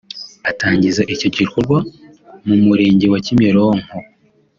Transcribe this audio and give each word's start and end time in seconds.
Atangiza 0.49 1.01
icyo 1.13 1.27
gikorwa 1.37 1.77
mu 2.47 2.55
murenge 2.65 3.05
wa 3.13 3.19
Kimironko 3.25 3.95